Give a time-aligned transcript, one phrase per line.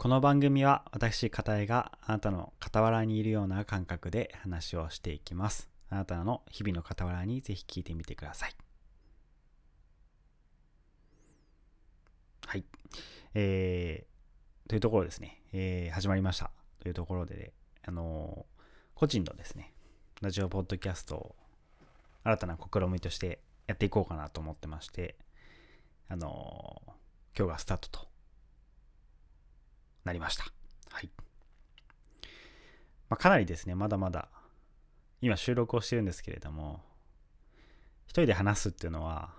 [0.00, 5.68] この番組は私片江があなたの傍らにいるような感覚で話をしていきます。
[5.90, 8.56] あなたの日々の傍らにぜひ聞いてみてください。
[12.46, 12.64] はい。
[13.34, 16.50] えー、というところですね、えー、始まりました。
[16.80, 17.52] というところで、
[17.86, 18.62] あのー、
[18.94, 19.74] 個人のですね
[20.22, 21.36] ラジオポッドキャストを
[22.24, 25.16] 新たな試みとしてやっていこうかなと思ってまして
[26.08, 26.90] あのー、
[27.38, 28.09] 今日がスタートと
[30.10, 30.44] なりました。
[30.90, 31.10] はい。
[33.08, 34.28] まあ、かなりですね、まだまだ、
[35.20, 36.82] 今収録をしてるんですけれども、
[38.06, 39.32] 一人で話すっていうのは、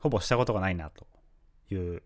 [0.00, 1.06] ほぼしたことがないなと
[1.70, 2.02] いう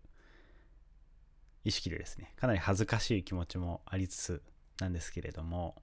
[1.63, 4.43] 意識でですね、かなり恥ずかしい気持ちもありつつ
[4.81, 5.81] なんですけれども、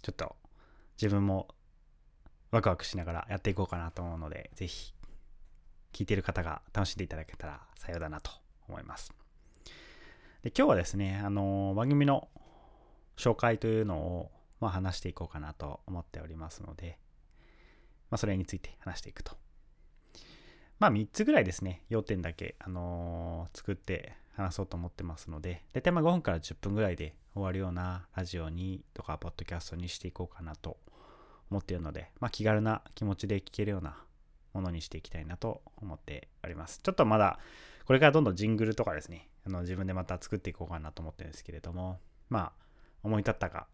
[0.00, 0.36] ちょっと
[1.00, 1.48] 自分も
[2.52, 4.92] ワクワクしながらやっていこうかなと思うので、ぜひ
[5.92, 8.30] 聞いてる方が楽しんでいただけたらさようだなと
[8.68, 9.21] 思います。
[10.42, 12.26] で今日はですね、あの番組の
[13.16, 16.98] 紹介というのを、まあ、話していこうかなと思っておりますので、
[18.10, 19.36] まあ、それについて話していくと。
[20.80, 30.76] まあ3つぐらいですね、要点だけ、あのー、作って話そうと思ってますので、大体まあ5分から10分ぐらいで終わるようなラジオにとか、ポッドキャストにしていこうかなと
[31.52, 33.96] 思っているので、まあ、気軽な気持ちで聞けるような
[34.54, 36.80] ものにしていきたいなと思っております。
[36.82, 37.38] ちょっとまだ
[37.84, 42.52] これからどんどんジングルとかですね、あの自分でまた作っていこうかなと思ってるんですけれども、まあ、
[43.02, 43.66] 思い立ったが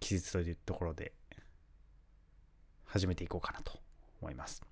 [0.00, 1.12] 期日というところで
[2.84, 3.72] 始めていこうかなと
[4.20, 4.62] 思います。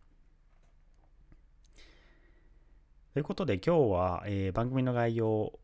[3.12, 5.58] ということで今日は、えー、番組の概要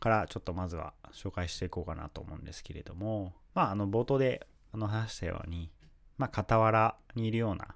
[0.00, 5.70] からちょっとまずは紹介していこうかなと思うんですけれども、まあ、あの冒頭であの話したように、
[6.18, 7.74] まあ、傍らにいるような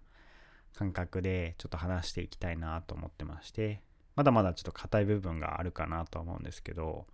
[0.75, 3.81] 感覚でちょっと話していきたいなと思ってまして、
[4.19, 7.07] まだまだちょっと硬い部分があるかなとは思うんですけど、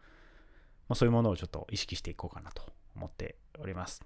[0.89, 2.63] まあ、そういうものをちょっと意識していこうかなと
[2.97, 4.03] 思っております。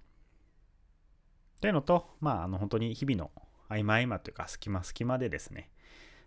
[1.60, 3.30] というのと、まあ、あの本当に日々の
[3.68, 5.70] 合間合間というか隙間隙間でですね、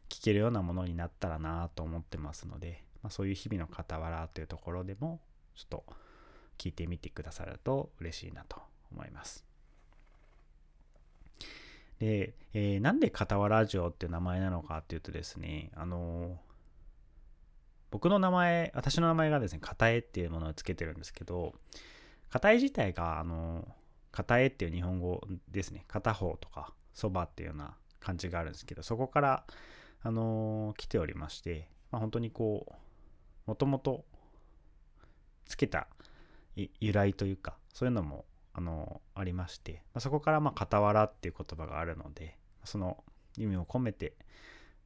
[0.07, 5.19] 聞けるようなものになったらなと思ってますので、まあ、そういう日々の傍らというところでも、
[5.55, 5.85] ちょっと
[6.57, 8.55] 聞いてみてくださると嬉しいなと
[8.93, 9.43] 思います。
[11.99, 16.39] で、えー、なんで傍らラジオっていう名前なのかっていうとですね、あの
[17.91, 21.53] 僕の名前、私の名前がですね、片絵っていうものをつけてるんですけど、
[22.29, 23.67] 片絵自体が、あの、
[24.11, 29.43] 片絵っていう日本語ですね、片方とか、そばっていうような感じがあるんですけど、そこから、
[30.03, 32.73] あの来ておりまして、まあ、本当にこう、
[33.45, 34.05] もともと
[35.45, 35.87] つけた
[36.55, 43.03] 由来というか、そういうのも、あのありまして、まあ、そこから、まあ、傍らっていう言葉があるので、その
[43.37, 44.15] 意味を込めて、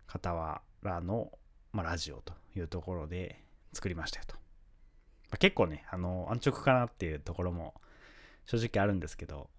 [0.07, 1.31] 傍らの
[1.75, 3.43] まあ、ラジオというところで
[3.73, 4.35] 作りましたよと。
[4.35, 4.41] ま
[5.31, 7.73] あ、結構ね、あの、安直かなっていうところも
[8.45, 9.49] 正直あるんですけど、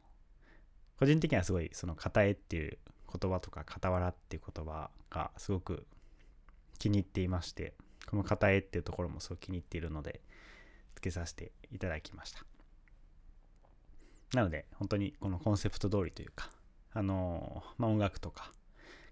[0.98, 2.78] 個人的にはすごい、その、片絵っていう
[3.20, 5.86] 言葉とか、傍らっていう言葉がすごく
[6.78, 7.74] 気に入っていまして、
[8.08, 10.22] この片絵っていうところもすごく気に入っているので、
[10.94, 12.46] 付けさせていただきました。
[14.32, 16.50] なので、本当にこのコンセプト通りというか、
[16.94, 18.52] あの、まあ、音楽とか、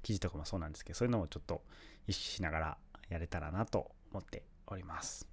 [0.03, 1.63] 記事とかもそうなんですけど、そういうのをちょっと
[2.07, 2.79] 意識しながら
[3.09, 5.29] やれたらなと思っております。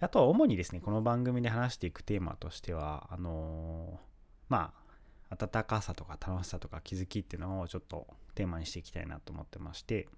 [0.00, 3.98] あとは主にですね、この番組で話していくテーマとしては、あのー、
[4.48, 4.72] ま
[5.28, 10.08] あ、温かさとか楽しさとか気づきっていうのをちょっとテーマにしていきたいなと思ってまして、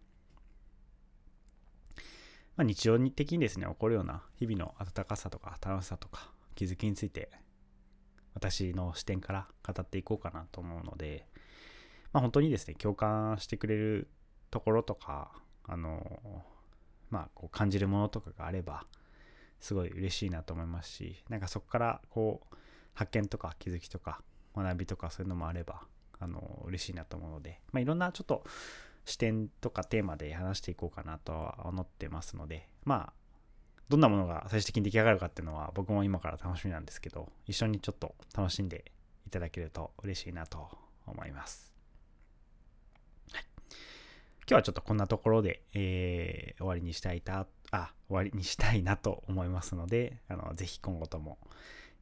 [2.57, 7.31] まあ、日常的にですね、起こるような日々の温かさとか楽しさとか気づきについて、
[8.35, 11.27] 私の視点から語っていこうかなと思うので、
[12.13, 14.09] まあ、本当にですね、共感してくれる
[14.51, 15.33] ところとか、
[15.65, 16.21] あの、
[17.11, 18.87] まあ、こう感じるものとかがあれば、
[19.61, 22.57] すごい嬉しいなと思いますし、なんかそこからこう、
[22.95, 24.23] 発見とか気づきとか
[24.55, 25.83] 学びとかそういうのもあれば、
[26.19, 28.45] あの、嬉しいなと思うので、まあ、いろんなちょっと
[29.05, 33.13] 視点とかテーマで話していこうかなとは思ってますので、まあ、
[33.89, 38.85] どんなものが最終的に出来上がるかっていうのは僕も今から楽しみなんですけど、一緒にちょっと楽しんで
[39.27, 40.69] いただけると嬉しいなと
[41.07, 41.72] 思います。
[44.53, 51.39] 今日はちょっとこんなところで、えー、終わりにしたいた、あ、終わりにしたいなと思いますので、あの、ぜひ今後とも、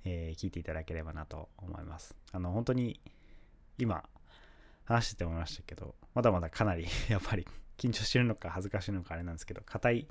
[0.04, 2.16] えー、聞いていただければなと思います。
[2.32, 3.00] あの、本当に
[3.78, 4.02] 今、
[4.82, 7.46] 話してて思いましたけど、まだまだかなり やっぱり
[7.78, 10.08] 緊張してるのか恥ずかしいのかあれなんですけど、硬い、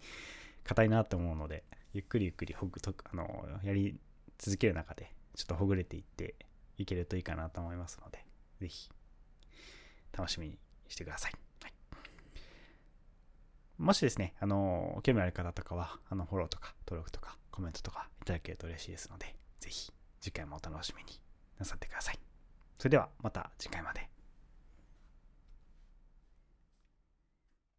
[0.63, 3.99] 硬いなと思うので、ゆっくりゆっくりほぐと、あの、やり
[4.37, 6.35] 続ける中で、ちょっとほぐれていって
[6.77, 8.23] いけるといいかなと思いますので、
[8.61, 8.89] ぜひ、
[10.13, 10.57] 楽しみに
[10.87, 11.48] してください。
[13.79, 21.11] もしですね、あの、興味ある方とかは、あの、フォローとか登録とかコメントとかいただけると嬉しいですので、ぜひ次回もお楽しみに
[21.57, 22.19] なさってください。
[22.77, 24.18] それではまた次回まで。